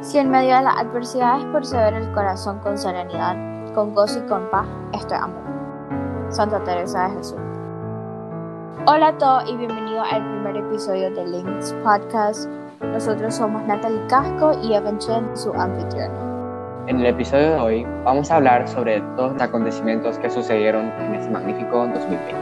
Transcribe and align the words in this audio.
Si 0.00 0.16
en 0.16 0.30
medio 0.30 0.56
de 0.56 0.62
las 0.62 0.76
adversidades 0.76 1.44
persevera 1.46 1.98
el 1.98 2.12
corazón 2.12 2.60
con 2.60 2.78
serenidad, 2.78 3.34
con 3.74 3.94
gozo 3.94 4.20
y 4.20 4.28
con 4.28 4.48
paz, 4.48 4.66
esto 4.92 5.14
es 5.14 5.20
amor. 5.20 5.42
Santa 6.28 6.62
Teresa 6.62 7.08
de 7.08 7.16
Jesús. 7.16 7.38
Hola 8.86 9.08
a 9.08 9.18
todos 9.18 9.50
y 9.50 9.56
bienvenidos 9.56 10.06
al 10.08 10.22
primer 10.22 10.56
episodio 10.58 11.10
de 11.10 11.26
Links 11.26 11.74
Podcast. 11.82 12.48
Nosotros 12.80 13.34
somos 13.34 13.60
Natalie 13.64 14.06
Casco 14.06 14.52
y 14.62 14.74
Evan 14.74 14.98
Chen, 14.98 15.36
su 15.36 15.52
anfitrión. 15.52 16.12
En 16.86 17.00
el 17.00 17.06
episodio 17.06 17.50
de 17.50 17.58
hoy 17.58 17.86
vamos 18.04 18.30
a 18.30 18.36
hablar 18.36 18.68
sobre 18.68 19.00
todos 19.16 19.32
los 19.32 19.42
acontecimientos 19.42 20.16
que 20.20 20.30
sucedieron 20.30 20.92
en 21.00 21.16
este 21.16 21.28
magnífico 21.28 21.78
2020. 21.88 22.34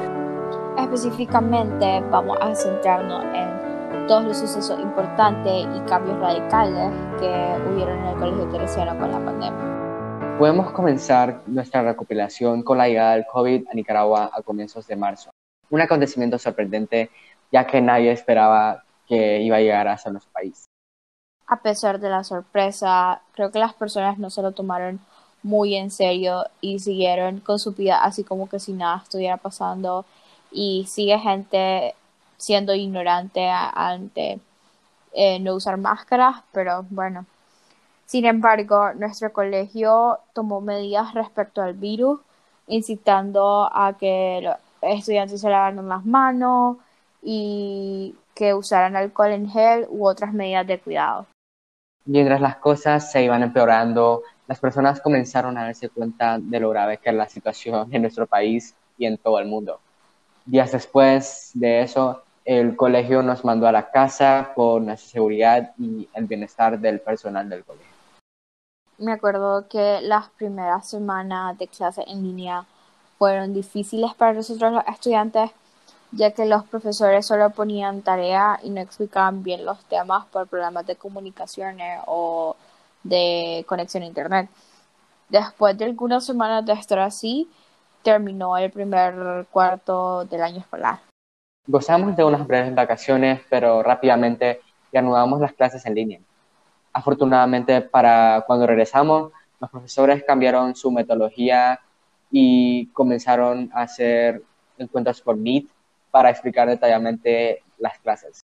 Específicamente 0.77 2.04
vamos 2.11 2.36
a 2.43 2.54
centrarnos 2.54 3.25
en 3.34 3.66
todos 4.07 4.25
los 4.25 4.39
sucesos 4.39 4.79
importantes 4.80 5.66
y 5.75 5.80
cambios 5.89 6.19
radicales 6.19 6.91
que 7.19 7.27
hubieron 7.71 7.98
en 7.98 8.06
el 8.06 8.19
Colegio 8.19 8.48
Teresiano 8.51 8.98
con 8.98 9.10
la 9.10 9.24
pandemia. 9.24 10.38
Podemos 10.38 10.70
comenzar 10.73 11.43
nuestra 11.47 11.83
recopilación 11.83 12.62
con 12.62 12.79
la 12.79 12.88
llegada 12.88 13.15
del 13.15 13.27
COVID 13.27 13.69
a 13.70 13.74
Nicaragua 13.74 14.30
a 14.33 14.43
comienzos 14.43 14.87
de 14.87 14.96
marzo. 14.96 15.30
Un 15.70 15.80
acontecimiento 15.80 16.38
sorprendente 16.38 17.10
ya 17.51 17.66
que 17.66 17.80
nadie 17.80 18.12
esperaba 18.12 18.84
que 19.07 19.41
iba 19.41 19.57
a 19.57 19.60
llegar 19.60 19.88
hasta 19.88 20.10
nuestro 20.10 20.32
país. 20.32 20.66
A 21.46 21.60
pesar 21.60 22.01
de 22.01 22.10
la 22.10 22.24
sorpresa, 22.24 23.23
creo 23.32 23.51
que 23.51 23.59
las 23.59 23.73
personas 23.74 24.18
no 24.18 24.30
se 24.30 24.43
lo 24.43 24.52
tomaron 24.52 25.01
muy 25.43 25.77
en 25.77 25.91
serio 25.91 26.45
y 26.60 26.80
siguieron 26.80 27.38
con 27.41 27.59
su 27.59 27.73
vida 27.73 28.02
así 28.02 28.24
como 28.24 28.48
que 28.48 28.59
si 28.59 28.73
nada 28.73 29.01
estuviera 29.05 29.37
pasando 29.37 30.05
y 30.51 30.87
sigue 30.88 31.18
gente 31.18 31.95
siendo 32.36 32.74
ignorante 32.74 33.48
ante 33.48 34.40
eh, 35.12 35.40
no 35.40 35.54
usar 35.54 35.76
máscaras, 35.78 36.42
pero 36.52 36.84
bueno. 36.90 37.26
Sin 38.04 38.24
embargo, 38.24 38.92
nuestro 38.95 39.32
colegio 39.32 40.20
tomó 40.32 40.60
medidas 40.60 41.15
respecto 41.15 41.62
al 41.62 41.74
virus, 41.74 42.20
incitando 42.68 43.68
a 43.73 43.96
que 43.98 44.40
los 44.43 44.56
estudiantes 44.82 45.40
se 45.40 45.51
lavaran 45.51 45.88
las 45.88 46.04
manos 46.04 46.76
y 47.23 48.15
que 48.34 48.54
usaran 48.54 48.95
alcohol 48.95 49.32
en 49.32 49.50
gel 49.50 49.87
u 49.88 50.06
otras 50.06 50.32
medidas 50.32 50.66
de 50.66 50.78
cuidado. 50.78 51.26
Mientras 52.04 52.40
las 52.40 52.56
cosas 52.56 53.10
se 53.10 53.24
iban 53.24 53.43
empeorando, 53.43 54.23
las 54.46 54.60
personas 54.60 55.00
comenzaron 55.00 55.59
a 55.59 55.65
darse 55.65 55.88
cuenta 55.88 56.38
de 56.38 56.60
lo 56.60 56.71
grave 56.71 56.98
que 56.98 57.09
era 57.09 57.18
la 57.18 57.28
situación 57.28 57.88
en 57.93 58.02
nuestro 58.02 58.26
país 58.26 58.74
y 58.96 59.06
en 59.06 59.18
todo 59.18 59.40
el 59.40 59.46
mundo. 59.46 59.80
Días 60.45 60.71
después 60.71 61.50
de 61.54 61.82
eso, 61.82 62.23
el 62.47 62.77
colegio 62.77 63.23
nos 63.23 63.45
mandó 63.45 63.66
a 63.66 63.73
la 63.73 63.91
casa 63.91 64.53
por 64.55 64.81
nuestra 64.81 65.11
seguridad 65.11 65.72
y 65.78 66.09
el 66.15 66.27
bienestar 66.27 66.78
del 66.78 67.00
personal 67.00 67.49
del 67.50 67.65
colegio. 67.65 67.91
Me 68.99 69.12
acuerdo 69.12 69.66
que 69.69 70.00
las 70.00 70.31
primeras 70.31 70.89
semanas 70.89 71.59
de 71.59 71.67
clase 71.67 72.05
en 72.06 72.22
línea 72.22 72.65
fueron 73.19 73.53
difíciles 73.53 74.15
para 74.15 74.33
nosotros 74.33 74.72
los 74.72 74.84
estudiantes, 74.87 75.50
ya 76.12 76.31
que 76.31 76.47
los 76.47 76.65
profesores 76.65 77.27
solo 77.27 77.50
ponían 77.50 78.03
tarea 78.03 78.61
y 78.62 78.71
no 78.71 78.81
explicaban 78.81 79.43
bien 79.43 79.67
los 79.67 79.84
temas 79.87 80.25
por 80.27 80.47
problemas 80.47 80.87
de 80.87 80.94
comunicaciones 80.94 82.00
o 82.06 82.55
de 83.03 83.65
conexión 83.69 84.05
a 84.05 84.06
internet. 84.06 84.49
Después 85.28 85.77
de 85.77 85.84
algunas 85.84 86.25
semanas 86.25 86.65
de 86.65 86.75
estar 86.75 87.00
así, 87.00 87.50
terminó 88.05 88.56
el 88.56 88.71
primer 88.71 89.47
cuarto 89.50 90.25
del 90.27 90.43
año 90.43 90.61
escolar. 90.61 91.06
Gozamos 91.69 92.16
de 92.16 92.22
unas 92.22 92.47
breves 92.47 92.75
vacaciones, 92.75 93.41
pero 93.50 93.82
rápidamente 93.82 94.60
reanudamos 94.92 95.41
las 95.41 95.53
clases 95.53 95.84
en 95.84 95.94
línea. 95.94 96.20
Afortunadamente, 96.92 97.81
para 97.81 98.44
cuando 98.47 98.66
regresamos, 98.66 99.32
los 99.60 99.70
profesores 99.70 100.22
cambiaron 100.25 100.76
su 100.76 100.92
metodología 100.92 101.81
y 102.31 102.87
comenzaron 102.88 103.70
a 103.75 103.82
hacer 103.82 104.43
encuentros 104.78 105.21
por 105.21 105.37
Meet 105.37 105.66
para 106.10 106.31
explicar 106.31 106.69
detalladamente 106.69 107.65
las 107.78 107.99
clases. 107.99 108.41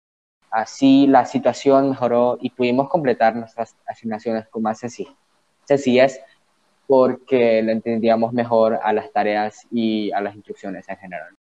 Así 0.51 1.07
la 1.07 1.27
situación 1.27 1.91
mejoró 1.91 2.39
y 2.41 2.51
pudimos 2.51 2.89
completar 2.89 3.35
nuestras 3.35 3.75
asignaciones 3.87 4.47
con 4.49 4.63
más 4.63 4.79
sencillez 4.79 6.21
porque 6.87 7.63
le 7.63 7.73
entendíamos 7.73 8.33
mejor 8.33 8.79
a 8.83 8.93
las 8.93 9.13
tareas 9.13 9.67
y 9.71 10.11
a 10.13 10.21
las 10.21 10.35
instrucciones 10.35 10.89
en 10.89 10.97
general. 10.97 11.38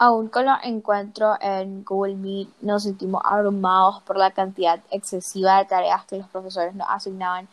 Aún 0.00 0.28
con 0.28 0.46
los 0.46 0.58
encuentros 0.62 1.36
en 1.40 1.84
Google 1.84 2.14
Meet, 2.14 2.48
nos 2.60 2.84
sentimos 2.84 3.20
abrumados 3.24 4.00
por 4.02 4.16
la 4.16 4.30
cantidad 4.30 4.78
excesiva 4.92 5.58
de 5.58 5.64
tareas 5.64 6.04
que 6.04 6.18
los 6.18 6.28
profesores 6.28 6.72
nos 6.76 6.86
asignaban 6.88 7.48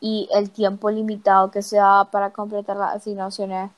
y 0.00 0.28
el 0.32 0.50
tiempo 0.52 0.90
limitado 0.90 1.50
que 1.50 1.60
se 1.60 1.76
daba 1.78 2.04
para 2.04 2.30
completar 2.30 2.76
las 2.76 2.94
asignaciones. 2.94 3.72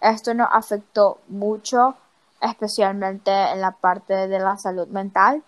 Esto 0.00 0.34
nos 0.34 0.48
afectó 0.50 1.18
mucho, 1.28 1.94
especialmente 2.40 3.30
en 3.30 3.60
la 3.60 3.70
parte 3.70 4.26
de 4.26 4.40
la 4.40 4.56
salud 4.56 4.88
mental. 4.88 5.44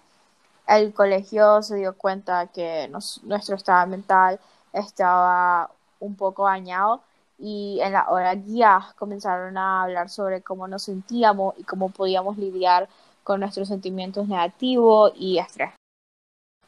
El 0.69 0.95
colegio 0.95 1.61
se 1.63 1.75
dio 1.75 1.97
cuenta 1.99 2.47
que 2.47 2.89
nuestro 3.25 3.57
estado 3.57 3.85
mental 3.89 4.39
estaba 4.73 5.71
un 5.99 6.15
poco 6.15 6.45
dañado 6.45 7.01
y 7.43 7.81
en 7.83 7.93
la 7.93 8.09
hora 8.09 8.37
guías 8.37 8.95
comenzaron 8.95 9.59
a 9.59 9.83
hablar 9.83 10.09
sobre 10.09 10.43
cómo 10.43 10.69
nos 10.69 10.85
sentíamos 10.85 11.59
y 11.59 11.65
cómo 11.65 11.89
podíamos 11.89 12.39
lidiar 12.39 12.89
con 13.25 13.41
nuestros 13.41 13.67
sentimientos 13.67 14.29
negativos 14.29 15.13
y 15.17 15.39
estrés. 15.39 15.71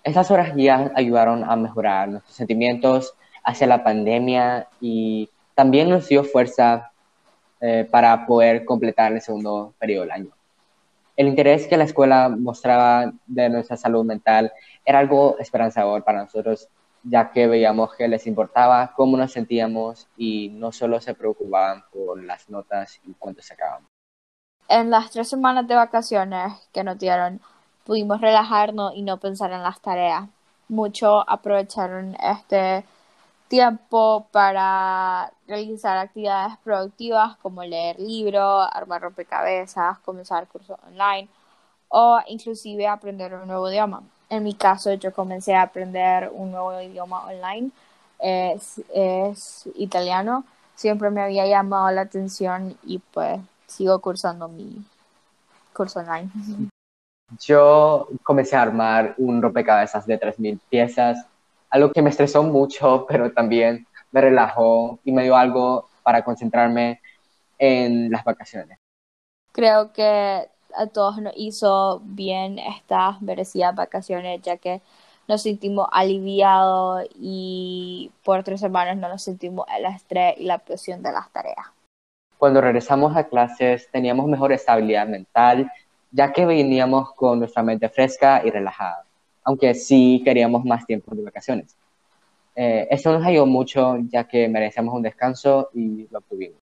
Estas 0.02 0.32
horas 0.32 0.54
guías 0.54 0.90
ayudaron 0.96 1.44
a 1.44 1.54
mejorar 1.54 2.08
nuestros 2.08 2.34
sentimientos 2.34 3.14
hacia 3.44 3.68
la 3.68 3.84
pandemia 3.84 4.66
y 4.80 5.30
también 5.54 5.88
nos 5.88 6.08
dio 6.08 6.24
fuerza 6.24 6.90
eh, 7.60 7.86
para 7.88 8.26
poder 8.26 8.64
completar 8.64 9.12
el 9.12 9.20
segundo 9.20 9.74
periodo 9.78 10.02
del 10.02 10.10
año. 10.10 10.30
El 11.16 11.28
interés 11.28 11.68
que 11.68 11.76
la 11.76 11.84
escuela 11.84 12.28
mostraba 12.28 13.12
de 13.26 13.48
nuestra 13.48 13.76
salud 13.76 14.04
mental 14.04 14.52
era 14.84 14.98
algo 14.98 15.36
esperanzador 15.38 16.02
para 16.02 16.24
nosotros 16.24 16.68
ya 17.04 17.30
que 17.30 17.46
veíamos 17.46 17.94
que 17.94 18.08
les 18.08 18.26
importaba 18.26 18.92
cómo 18.96 19.16
nos 19.16 19.32
sentíamos 19.32 20.08
y 20.16 20.48
no 20.48 20.72
solo 20.72 21.00
se 21.00 21.14
preocupaban 21.14 21.84
por 21.92 22.22
las 22.22 22.48
notas 22.48 23.00
y 23.04 23.12
cuánto 23.14 23.42
sacábamos. 23.42 23.88
En 24.68 24.90
las 24.90 25.10
tres 25.10 25.28
semanas 25.28 25.68
de 25.68 25.74
vacaciones 25.74 26.52
que 26.72 26.82
nos 26.82 26.98
dieron, 26.98 27.40
pudimos 27.84 28.20
relajarnos 28.20 28.94
y 28.96 29.02
no 29.02 29.18
pensar 29.18 29.52
en 29.52 29.62
las 29.62 29.80
tareas. 29.80 30.28
Muchos 30.68 31.22
aprovecharon 31.26 32.16
este 32.16 32.84
tiempo 33.48 34.26
para 34.32 35.30
realizar 35.46 35.98
actividades 35.98 36.56
productivas 36.64 37.36
como 37.36 37.62
leer 37.62 38.00
libros, 38.00 38.66
armar 38.72 39.02
rompecabezas, 39.02 39.98
comenzar 39.98 40.48
cursos 40.48 40.78
online 40.86 41.28
o 41.88 42.18
inclusive 42.28 42.88
aprender 42.88 43.34
un 43.34 43.46
nuevo 43.46 43.70
idioma. 43.70 44.02
En 44.28 44.42
mi 44.42 44.54
caso, 44.54 44.92
yo 44.94 45.12
comencé 45.12 45.54
a 45.54 45.62
aprender 45.62 46.30
un 46.32 46.50
nuevo 46.50 46.80
idioma 46.80 47.26
online, 47.26 47.70
es, 48.18 48.80
es 48.92 49.68
italiano. 49.74 50.44
Siempre 50.74 51.10
me 51.10 51.22
había 51.22 51.46
llamado 51.46 51.90
la 51.90 52.02
atención 52.02 52.76
y 52.84 52.98
pues 52.98 53.40
sigo 53.66 54.00
cursando 54.00 54.48
mi 54.48 54.84
curso 55.72 56.00
online. 56.00 56.30
Yo 57.40 58.08
comencé 58.22 58.56
a 58.56 58.62
armar 58.62 59.14
un 59.18 59.42
rompecabezas 59.42 60.06
de 60.06 60.18
3.000 60.18 60.58
piezas, 60.68 61.26
algo 61.70 61.92
que 61.92 62.02
me 62.02 62.10
estresó 62.10 62.42
mucho, 62.42 63.06
pero 63.08 63.32
también 63.32 63.86
me 64.12 64.20
relajó 64.20 64.98
y 65.04 65.12
me 65.12 65.24
dio 65.24 65.36
algo 65.36 65.88
para 66.02 66.22
concentrarme 66.22 67.00
en 67.58 68.10
las 68.10 68.24
vacaciones. 68.24 68.78
Creo 69.52 69.92
que 69.92 70.48
a 70.76 70.86
todos 70.86 71.18
nos 71.18 71.32
hizo 71.36 72.00
bien 72.04 72.58
estas 72.58 73.20
merecidas 73.22 73.74
vacaciones, 73.74 74.42
ya 74.42 74.56
que 74.56 74.80
nos 75.28 75.42
sentimos 75.42 75.88
aliviados 75.92 77.06
y 77.14 78.10
por 78.24 78.42
tres 78.42 78.60
semanas 78.60 78.96
no 78.96 79.08
nos 79.08 79.22
sentimos 79.22 79.66
el 79.76 79.86
estrés 79.86 80.34
y 80.38 80.44
la 80.44 80.58
presión 80.58 81.02
de 81.02 81.12
las 81.12 81.30
tareas. 81.30 81.66
Cuando 82.38 82.60
regresamos 82.60 83.16
a 83.16 83.24
clases 83.24 83.88
teníamos 83.90 84.26
mejor 84.26 84.52
estabilidad 84.52 85.06
mental, 85.06 85.70
ya 86.10 86.32
que 86.32 86.44
veníamos 86.46 87.12
con 87.14 87.38
nuestra 87.38 87.62
mente 87.62 87.88
fresca 87.88 88.42
y 88.44 88.50
relajada, 88.50 89.04
aunque 89.44 89.74
sí 89.74 90.20
queríamos 90.24 90.64
más 90.64 90.84
tiempo 90.86 91.14
de 91.14 91.22
vacaciones. 91.22 91.76
Eh, 92.56 92.86
eso 92.90 93.12
nos 93.12 93.26
ayudó 93.26 93.46
mucho, 93.46 93.96
ya 94.08 94.24
que 94.24 94.48
merecíamos 94.48 94.94
un 94.94 95.02
descanso 95.02 95.70
y 95.74 96.06
lo 96.10 96.20
tuvimos. 96.20 96.58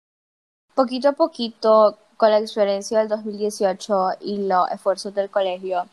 Poquito 0.74 1.10
a 1.10 1.12
poquito 1.12 1.98
con 2.22 2.30
la 2.30 2.38
experiencia 2.38 3.00
del 3.00 3.08
2018 3.08 4.10
y 4.20 4.46
los 4.46 4.70
esfuerzos 4.70 5.12
del 5.12 5.28
colegio, 5.28 5.88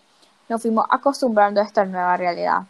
nos 0.48 0.62
fuimos 0.62 0.86
acostumbrando 0.88 1.60
a 1.60 1.64
esta 1.64 1.86
nueva 1.86 2.16
realidad. 2.18 2.68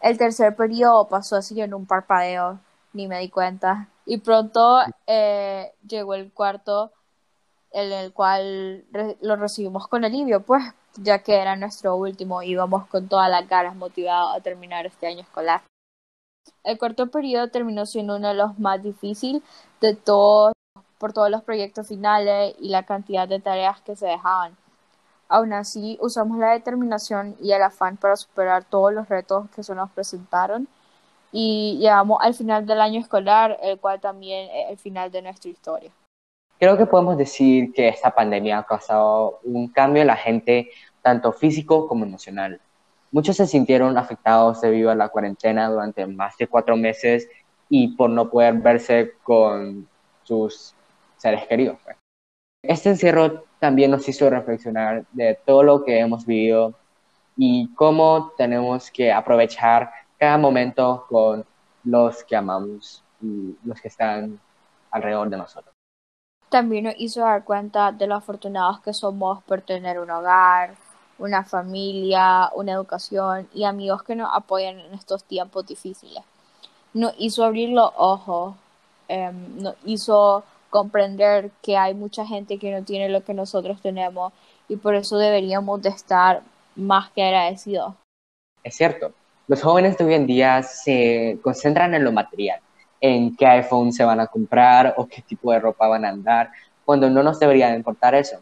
El 0.00 0.16
tercer 0.16 0.56
periodo 0.56 1.06
pasó 1.06 1.36
así 1.36 1.60
en 1.60 1.74
un 1.74 1.84
parpadeo, 1.84 2.60
ni 2.94 3.08
me 3.08 3.18
di 3.18 3.28
cuenta. 3.28 3.88
Y 4.06 4.16
pronto 4.20 4.80
eh, 5.06 5.74
llegó 5.86 6.14
el 6.14 6.32
cuarto, 6.32 6.92
en 7.72 7.92
el 7.92 8.14
cual 8.14 8.86
lo 9.20 9.36
recibimos 9.36 9.86
con 9.86 10.06
alivio, 10.06 10.40
pues, 10.40 10.64
ya 10.96 11.18
que 11.18 11.34
era 11.34 11.56
nuestro 11.56 11.96
último, 11.96 12.42
íbamos 12.42 12.86
con 12.86 13.06
todas 13.06 13.28
las 13.28 13.46
ganas 13.46 13.76
motivados 13.76 14.34
a 14.34 14.40
terminar 14.40 14.86
este 14.86 15.08
año 15.08 15.20
escolar. 15.20 15.60
El 16.64 16.78
cuarto 16.78 17.08
periodo 17.08 17.48
terminó 17.48 17.84
siendo 17.84 18.16
uno 18.16 18.28
de 18.28 18.34
los 18.34 18.58
más 18.58 18.82
difíciles 18.82 19.42
de 19.82 19.94
todos 19.94 20.54
por 21.02 21.12
todos 21.12 21.30
los 21.30 21.42
proyectos 21.42 21.88
finales 21.88 22.54
y 22.60 22.68
la 22.68 22.84
cantidad 22.84 23.26
de 23.26 23.40
tareas 23.40 23.80
que 23.80 23.96
se 23.96 24.06
dejaban. 24.06 24.56
Aún 25.28 25.52
así, 25.52 25.98
usamos 26.00 26.38
la 26.38 26.52
determinación 26.52 27.34
y 27.42 27.50
el 27.50 27.60
afán 27.60 27.96
para 27.96 28.14
superar 28.14 28.62
todos 28.62 28.94
los 28.94 29.08
retos 29.08 29.50
que 29.50 29.64
se 29.64 29.74
nos 29.74 29.90
presentaron 29.90 30.68
y 31.32 31.76
llegamos 31.80 32.18
al 32.22 32.34
final 32.34 32.66
del 32.66 32.80
año 32.80 33.00
escolar, 33.00 33.58
el 33.64 33.80
cual 33.80 34.00
también 34.00 34.48
es 34.54 34.70
el 34.70 34.78
final 34.78 35.10
de 35.10 35.22
nuestra 35.22 35.50
historia. 35.50 35.90
Creo 36.60 36.78
que 36.78 36.86
podemos 36.86 37.16
decir 37.16 37.72
que 37.72 37.88
esta 37.88 38.12
pandemia 38.12 38.58
ha 38.58 38.64
causado 38.64 39.40
un 39.42 39.66
cambio 39.66 40.02
en 40.02 40.06
la 40.06 40.16
gente, 40.16 40.70
tanto 41.02 41.32
físico 41.32 41.88
como 41.88 42.04
emocional. 42.04 42.60
Muchos 43.10 43.38
se 43.38 43.48
sintieron 43.48 43.98
afectados 43.98 44.60
debido 44.60 44.88
a 44.88 44.94
la 44.94 45.08
cuarentena 45.08 45.68
durante 45.68 46.06
más 46.06 46.36
de 46.36 46.46
cuatro 46.46 46.76
meses 46.76 47.28
y 47.68 47.88
por 47.96 48.08
no 48.08 48.30
poder 48.30 48.54
verse 48.54 49.14
con 49.24 49.88
sus 50.22 50.76
seres 51.22 51.46
queridos. 51.46 51.78
Pues. 51.84 51.96
Este 52.62 52.90
encierro 52.90 53.44
también 53.60 53.92
nos 53.92 54.08
hizo 54.08 54.28
reflexionar 54.28 55.04
de 55.12 55.38
todo 55.46 55.62
lo 55.62 55.84
que 55.84 56.00
hemos 56.00 56.26
vivido 56.26 56.74
y 57.36 57.72
cómo 57.74 58.32
tenemos 58.36 58.90
que 58.90 59.12
aprovechar 59.12 59.90
cada 60.18 60.36
momento 60.36 61.06
con 61.08 61.44
los 61.84 62.24
que 62.24 62.36
amamos 62.36 63.02
y 63.20 63.56
los 63.64 63.80
que 63.80 63.88
están 63.88 64.40
alrededor 64.90 65.30
de 65.30 65.36
nosotros. 65.38 65.72
También 66.48 66.84
nos 66.84 66.94
hizo 66.98 67.20
dar 67.20 67.44
cuenta 67.44 67.92
de 67.92 68.06
lo 68.06 68.16
afortunados 68.16 68.80
que 68.80 68.92
somos 68.92 69.42
por 69.44 69.62
tener 69.62 69.98
un 69.98 70.10
hogar, 70.10 70.74
una 71.18 71.44
familia, 71.44 72.50
una 72.54 72.72
educación 72.72 73.48
y 73.54 73.64
amigos 73.64 74.02
que 74.02 74.16
nos 74.16 74.28
apoyan 74.32 74.78
en 74.78 74.92
estos 74.92 75.24
tiempos 75.24 75.66
difíciles. 75.66 76.22
Nos 76.92 77.14
hizo 77.16 77.44
abrir 77.44 77.70
los 77.70 77.90
ojos, 77.96 78.54
em, 79.08 79.62
nos 79.62 79.76
hizo 79.84 80.44
comprender 80.72 81.50
que 81.60 81.76
hay 81.76 81.92
mucha 81.92 82.26
gente 82.26 82.58
que 82.58 82.72
no 82.72 82.82
tiene 82.82 83.10
lo 83.10 83.22
que 83.22 83.34
nosotros 83.34 83.82
tenemos 83.82 84.32
y 84.68 84.76
por 84.76 84.94
eso 84.94 85.18
deberíamos 85.18 85.82
de 85.82 85.90
estar 85.90 86.40
más 86.74 87.10
que 87.10 87.22
agradecidos. 87.22 87.94
Es 88.64 88.74
cierto, 88.76 89.12
los 89.48 89.62
jóvenes 89.62 89.98
de 89.98 90.04
hoy 90.06 90.14
en 90.14 90.26
día 90.26 90.62
se 90.62 91.38
concentran 91.42 91.92
en 91.92 92.04
lo 92.04 92.10
material, 92.10 92.58
en 93.02 93.36
qué 93.36 93.46
iPhone 93.46 93.92
se 93.92 94.02
van 94.02 94.18
a 94.18 94.26
comprar 94.26 94.94
o 94.96 95.06
qué 95.06 95.20
tipo 95.20 95.52
de 95.52 95.60
ropa 95.60 95.88
van 95.88 96.06
a 96.06 96.08
andar, 96.08 96.50
cuando 96.86 97.10
no 97.10 97.22
nos 97.22 97.38
debería 97.38 97.76
importar 97.76 98.14
eso. 98.14 98.38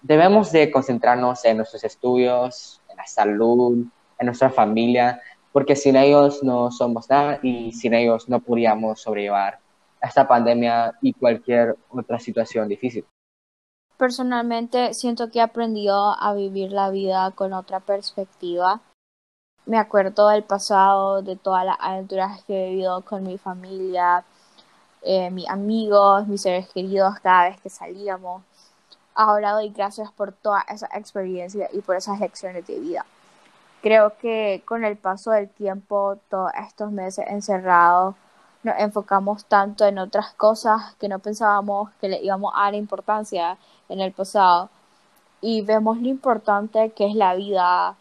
Debemos 0.00 0.50
de 0.50 0.70
concentrarnos 0.70 1.44
en 1.44 1.58
nuestros 1.58 1.84
estudios, 1.84 2.80
en 2.88 2.96
la 2.96 3.06
salud, 3.06 3.84
en 4.18 4.26
nuestra 4.26 4.48
familia, 4.48 5.20
porque 5.52 5.76
sin 5.76 5.96
ellos 5.96 6.42
no 6.42 6.70
somos 6.70 7.10
nada 7.10 7.40
y 7.42 7.72
sin 7.72 7.92
ellos 7.92 8.26
no 8.26 8.40
podríamos 8.40 9.02
sobrellevar 9.02 9.58
esta 10.00 10.26
pandemia 10.26 10.96
y 11.00 11.12
cualquier 11.12 11.76
otra 11.90 12.18
situación 12.18 12.68
difícil. 12.68 13.04
Personalmente 13.96 14.94
siento 14.94 15.30
que 15.30 15.40
he 15.40 15.42
aprendido 15.42 16.14
a 16.20 16.32
vivir 16.32 16.70
la 16.70 16.90
vida 16.90 17.32
con 17.32 17.52
otra 17.52 17.80
perspectiva. 17.80 18.80
Me 19.66 19.76
acuerdo 19.76 20.28
del 20.28 20.44
pasado, 20.44 21.20
de 21.20 21.34
todas 21.36 21.64
las 21.66 21.76
aventuras 21.80 22.44
que 22.44 22.66
he 22.66 22.70
vivido 22.70 23.02
con 23.02 23.24
mi 23.24 23.38
familia, 23.38 24.24
eh, 25.02 25.30
mis 25.30 25.48
amigos, 25.48 26.26
mis 26.28 26.42
seres 26.42 26.68
queridos 26.68 27.18
cada 27.20 27.48
vez 27.48 27.60
que 27.60 27.70
salíamos. 27.70 28.42
Ahora 29.14 29.52
doy 29.52 29.70
gracias 29.70 30.12
por 30.12 30.32
toda 30.32 30.64
esa 30.68 30.86
experiencia 30.94 31.68
y 31.72 31.80
por 31.80 31.96
esas 31.96 32.20
lecciones 32.20 32.66
de 32.68 32.78
vida. 32.78 33.04
Creo 33.82 34.16
que 34.16 34.62
con 34.64 34.84
el 34.84 34.96
paso 34.96 35.32
del 35.32 35.48
tiempo, 35.48 36.18
todos 36.30 36.52
estos 36.66 36.92
meses 36.92 37.24
encerrados, 37.28 38.14
nos 38.68 38.78
enfocamos 38.78 39.46
tanto 39.46 39.86
en 39.86 39.98
otras 39.98 40.34
cosas 40.34 40.94
que 41.00 41.08
no 41.08 41.18
pensábamos 41.18 41.90
que 42.00 42.08
le 42.08 42.22
íbamos 42.22 42.52
a 42.54 42.64
dar 42.64 42.74
importancia 42.74 43.58
en 43.88 44.00
el 44.00 44.12
pasado 44.12 44.68
y 45.40 45.62
vemos 45.62 45.98
lo 45.98 46.08
importante 46.08 46.90
que 46.90 47.06
es 47.06 47.14
la 47.14 47.34
vida, 47.34 47.96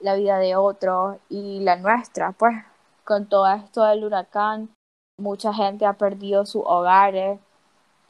la 0.00 0.14
vida 0.14 0.38
de 0.38 0.56
otros 0.56 1.16
y 1.28 1.60
la 1.60 1.76
nuestra, 1.76 2.32
pues 2.32 2.56
con 3.04 3.26
todo 3.26 3.46
esto 3.48 3.84
del 3.84 4.04
huracán, 4.04 4.68
mucha 5.18 5.52
gente 5.54 5.86
ha 5.86 5.92
perdido 5.92 6.44
sus 6.46 6.62
hogares 6.64 7.38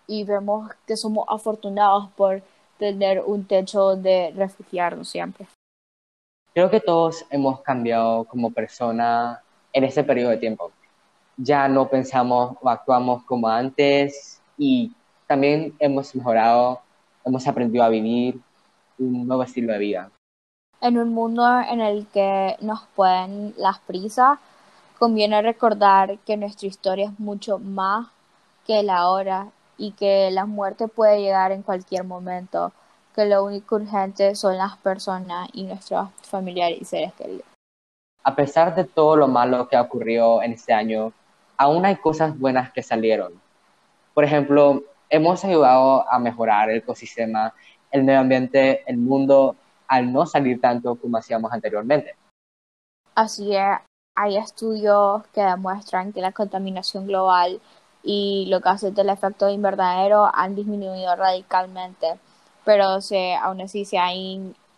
y 0.06 0.24
vemos 0.24 0.70
que 0.86 0.96
somos 0.96 1.26
afortunados 1.28 2.08
por 2.16 2.42
tener 2.78 3.22
un 3.24 3.44
techo 3.44 3.80
donde 3.80 4.32
refugiarnos 4.34 5.08
siempre. 5.08 5.46
Creo 6.54 6.70
que 6.70 6.80
todos 6.80 7.26
hemos 7.30 7.60
cambiado 7.60 8.24
como 8.24 8.50
persona 8.50 9.42
en 9.72 9.84
ese 9.84 10.02
periodo 10.02 10.30
de 10.30 10.38
tiempo 10.38 10.72
ya 11.38 11.68
no 11.68 11.88
pensamos 11.88 12.56
o 12.60 12.68
actuamos 12.68 13.22
como 13.22 13.48
antes 13.48 14.40
y 14.58 14.92
también 15.26 15.74
hemos 15.78 16.14
mejorado, 16.14 16.80
hemos 17.24 17.46
aprendido 17.46 17.84
a 17.84 17.88
vivir 17.88 18.40
un 18.98 19.26
nuevo 19.26 19.42
estilo 19.44 19.72
de 19.72 19.78
vida. 19.78 20.10
En 20.80 20.98
un 20.98 21.14
mundo 21.14 21.44
en 21.60 21.80
el 21.80 22.06
que 22.08 22.56
nos 22.60 22.82
pueden 22.94 23.54
las 23.56 23.78
prisas, 23.78 24.38
conviene 24.98 25.40
recordar 25.40 26.18
que 26.18 26.36
nuestra 26.36 26.68
historia 26.68 27.06
es 27.06 27.20
mucho 27.20 27.58
más 27.58 28.08
que 28.66 28.82
la 28.82 29.08
hora 29.08 29.48
y 29.76 29.92
que 29.92 30.30
la 30.32 30.44
muerte 30.44 30.88
puede 30.88 31.20
llegar 31.20 31.52
en 31.52 31.62
cualquier 31.62 32.04
momento, 32.04 32.72
que 33.14 33.26
lo 33.26 33.44
único 33.44 33.76
urgente 33.76 34.34
son 34.34 34.58
las 34.58 34.76
personas 34.78 35.48
y 35.52 35.62
nuestros 35.64 36.10
familiares 36.22 36.78
y 36.80 36.84
seres 36.84 37.12
queridos. 37.14 37.46
A 38.24 38.34
pesar 38.34 38.74
de 38.74 38.84
todo 38.84 39.16
lo 39.16 39.28
malo 39.28 39.68
que 39.68 39.76
ha 39.76 39.82
ocurrido 39.82 40.42
en 40.42 40.52
este 40.52 40.72
año, 40.72 41.12
aún 41.58 41.84
hay 41.84 41.96
cosas 41.96 42.38
buenas 42.38 42.72
que 42.72 42.82
salieron. 42.82 43.32
Por 44.14 44.24
ejemplo, 44.24 44.82
hemos 45.10 45.44
ayudado 45.44 46.10
a 46.10 46.18
mejorar 46.18 46.70
el 46.70 46.78
ecosistema, 46.78 47.52
el 47.90 48.04
medio 48.04 48.20
ambiente, 48.20 48.84
el 48.86 48.96
mundo, 48.96 49.56
al 49.88 50.12
no 50.12 50.24
salir 50.24 50.60
tanto 50.60 50.94
como 50.96 51.18
hacíamos 51.18 51.52
anteriormente. 51.52 52.14
Así 53.14 53.54
es, 53.54 53.78
hay 54.14 54.36
estudios 54.36 55.26
que 55.34 55.42
demuestran 55.42 56.12
que 56.12 56.20
la 56.20 56.32
contaminación 56.32 57.06
global 57.06 57.60
y 58.02 58.46
lo 58.48 58.60
que 58.60 58.68
hace 58.68 58.90
del 58.92 59.08
efecto 59.10 59.48
invernadero 59.50 60.30
han 60.32 60.54
disminuido 60.54 61.16
radicalmente, 61.16 62.18
pero 62.64 63.00
se, 63.00 63.34
aún 63.34 63.60
así 63.60 63.84
se 63.84 63.98
ha 63.98 64.12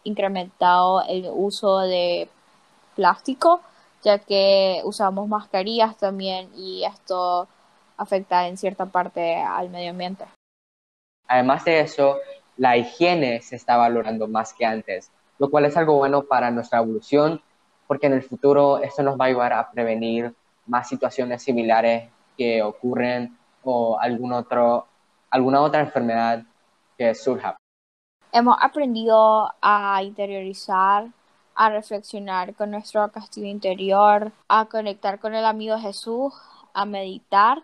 incrementado 0.05 1.03
el 1.03 1.29
uso 1.31 1.81
de 1.81 2.31
plástico 2.97 3.61
ya 4.03 4.19
que 4.19 4.81
usamos 4.85 5.29
mascarillas 5.29 5.97
también 5.97 6.51
y 6.55 6.85
esto 6.85 7.49
afecta 7.97 8.49
en 8.49 8.57
cierta 8.57 8.87
parte 8.87 9.37
al 9.37 9.71
medio 9.71 9.91
ambiente. 9.91 10.25
Además 11.29 11.65
de 11.65 11.81
eso, 11.81 12.17
la 12.57 12.77
higiene 12.77 13.41
se 13.43 13.57
está 13.57 13.77
valorando 13.77 14.27
más 14.27 14.55
que 14.55 14.65
antes, 14.65 15.11
lo 15.39 15.51
cual 15.51 15.67
es 15.67 15.77
algo 15.77 15.97
bueno 15.97 16.23
para 16.25 16.51
nuestra 16.51 16.79
evolución, 16.79 17.43
porque 17.87 18.07
en 18.07 18.15
el 18.15 18.23
futuro 18.23 18.79
esto 18.79 19.03
nos 19.03 19.19
va 19.19 19.27
a 19.27 19.29
ayudar 19.29 19.53
a 19.53 19.71
prevenir 19.71 20.35
más 20.67 20.89
situaciones 20.89 21.43
similares 21.43 22.09
que 22.37 22.63
ocurren 22.63 23.37
o 23.65 23.99
algún 23.99 24.33
otro, 24.33 24.87
alguna 25.31 25.61
otra 25.61 25.81
enfermedad 25.81 26.43
que 26.97 27.15
surja. 27.15 27.57
Hemos 28.33 28.57
aprendido 28.61 29.53
a 29.61 30.03
interiorizar 30.03 31.09
a 31.61 31.69
reflexionar 31.69 32.55
con 32.55 32.71
nuestro 32.71 33.07
castillo 33.13 33.47
interior, 33.47 34.33
a 34.49 34.65
conectar 34.65 35.21
con 35.21 35.35
el 35.35 35.45
amigo 35.45 35.79
Jesús, 35.79 36.33
a 36.73 36.87
meditar. 36.87 37.63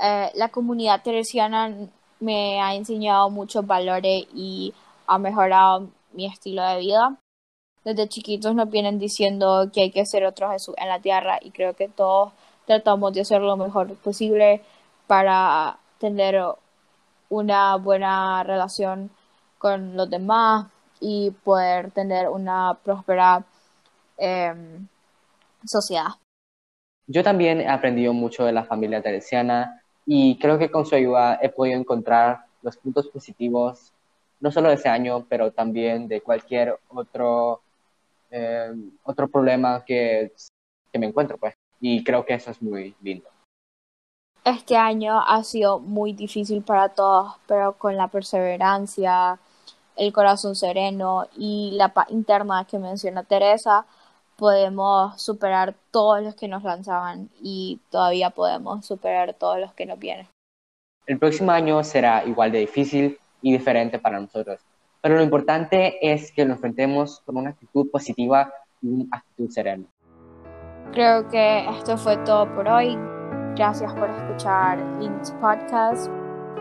Eh, 0.00 0.30
la 0.36 0.50
comunidad 0.50 1.02
teresiana 1.02 1.74
me 2.20 2.62
ha 2.62 2.76
enseñado 2.76 3.28
muchos 3.28 3.66
valores 3.66 4.26
y 4.32 4.72
ha 5.08 5.18
mejorado 5.18 5.88
mi 6.12 6.26
estilo 6.26 6.62
de 6.62 6.78
vida. 6.78 7.16
Desde 7.82 8.08
chiquitos 8.08 8.54
nos 8.54 8.70
vienen 8.70 9.00
diciendo 9.00 9.68
que 9.72 9.82
hay 9.82 9.90
que 9.90 10.06
ser 10.06 10.24
otro 10.24 10.48
Jesús 10.52 10.76
en 10.78 10.88
la 10.88 11.00
tierra 11.00 11.40
y 11.42 11.50
creo 11.50 11.74
que 11.74 11.88
todos 11.88 12.32
tratamos 12.66 13.12
de 13.12 13.22
hacer 13.22 13.42
lo 13.42 13.56
mejor 13.56 13.96
posible 13.96 14.62
para 15.08 15.80
tener 15.98 16.40
una 17.30 17.74
buena 17.78 18.44
relación 18.44 19.10
con 19.58 19.96
los 19.96 20.08
demás, 20.08 20.68
y 21.00 21.30
poder 21.44 21.90
tener 21.90 22.28
una 22.28 22.78
próspera 22.82 23.44
em, 24.16 24.86
sociedad. 25.64 26.08
Yo 27.06 27.22
también 27.22 27.60
he 27.60 27.68
aprendido 27.68 28.12
mucho 28.12 28.44
de 28.44 28.52
la 28.52 28.64
familia 28.64 29.02
teresiana 29.02 29.82
y 30.04 30.38
creo 30.38 30.58
que 30.58 30.70
con 30.70 30.86
su 30.86 30.94
ayuda 30.94 31.38
he 31.40 31.48
podido 31.48 31.78
encontrar 31.78 32.46
los 32.62 32.76
puntos 32.76 33.08
positivos, 33.08 33.92
no 34.40 34.50
solo 34.50 34.68
de 34.68 34.74
ese 34.74 34.88
año, 34.88 35.24
pero 35.28 35.52
también 35.52 36.08
de 36.08 36.20
cualquier 36.20 36.78
otro, 36.88 37.60
em, 38.30 38.90
otro 39.04 39.28
problema 39.28 39.84
que, 39.84 40.32
que 40.92 40.98
me 40.98 41.06
encuentro, 41.06 41.38
pues. 41.38 41.54
Y 41.80 42.02
creo 42.02 42.24
que 42.24 42.34
eso 42.34 42.50
es 42.50 42.60
muy 42.60 42.94
lindo. 43.02 43.28
Este 44.44 44.76
año 44.76 45.20
ha 45.20 45.42
sido 45.42 45.80
muy 45.80 46.12
difícil 46.12 46.62
para 46.62 46.88
todos, 46.88 47.34
pero 47.48 47.72
con 47.72 47.96
la 47.96 48.06
perseverancia, 48.06 49.38
el 49.96 50.12
corazón 50.12 50.54
sereno 50.54 51.26
y 51.36 51.72
la 51.74 51.88
paz 51.88 52.10
interna 52.10 52.66
que 52.68 52.78
menciona 52.78 53.24
Teresa, 53.24 53.86
podemos 54.36 55.20
superar 55.20 55.74
todos 55.90 56.22
los 56.22 56.34
que 56.34 56.48
nos 56.48 56.62
lanzaban 56.62 57.30
y 57.40 57.80
todavía 57.90 58.30
podemos 58.30 58.84
superar 58.84 59.34
todos 59.34 59.58
los 59.58 59.72
que 59.72 59.86
nos 59.86 59.98
vienen. 59.98 60.28
El 61.06 61.18
próximo 61.18 61.50
año 61.52 61.82
será 61.82 62.24
igual 62.24 62.52
de 62.52 62.58
difícil 62.58 63.18
y 63.40 63.52
diferente 63.52 63.98
para 63.98 64.20
nosotros, 64.20 64.60
pero 65.00 65.16
lo 65.16 65.22
importante 65.22 65.98
es 66.02 66.32
que 66.32 66.44
lo 66.44 66.52
enfrentemos 66.52 67.20
con 67.20 67.36
una 67.36 67.50
actitud 67.50 67.90
positiva 67.90 68.52
y 68.82 68.88
una 68.88 69.04
actitud 69.10 69.50
serena. 69.50 69.84
Creo 70.92 71.28
que 71.28 71.68
esto 71.70 71.96
fue 71.96 72.16
todo 72.18 72.52
por 72.54 72.68
hoy. 72.68 72.96
Gracias 73.54 73.92
por 73.94 74.10
escuchar 74.10 74.78
Links 75.00 75.30
Podcast. 75.40 76.10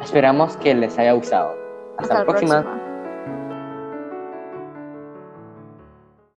Esperamos 0.02 0.58
que 0.58 0.74
les 0.74 0.98
haya 0.98 1.14
gustado. 1.14 1.56
Hasta, 1.98 2.20
la 2.20 2.26
próxima. 2.26 2.85